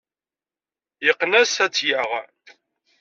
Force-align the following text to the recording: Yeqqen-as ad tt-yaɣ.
Yeqqen-as 1.05 1.53
ad 1.63 1.71
tt-yaɣ. 1.73 2.09